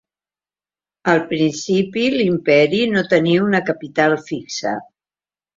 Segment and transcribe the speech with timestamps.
[1.11, 4.77] Al principi l'imperi no tenia una capital fixa.